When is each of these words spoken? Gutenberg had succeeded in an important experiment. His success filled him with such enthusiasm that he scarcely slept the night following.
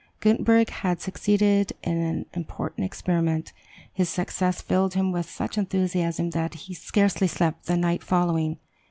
Gutenberg 0.19 0.71
had 0.71 0.99
succeeded 0.99 1.73
in 1.83 1.95
an 1.97 2.25
important 2.33 2.85
experiment. 2.85 3.53
His 3.93 4.09
success 4.09 4.59
filled 4.59 4.95
him 4.95 5.11
with 5.11 5.29
such 5.29 5.59
enthusiasm 5.59 6.31
that 6.31 6.55
he 6.55 6.73
scarcely 6.73 7.27
slept 7.27 7.67
the 7.67 7.77
night 7.77 8.01
following. 8.03 8.57